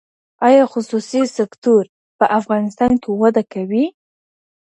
[0.47, 1.83] ایا خصوصي سکتور
[2.17, 3.85] په افغانستان کي وده کوي؟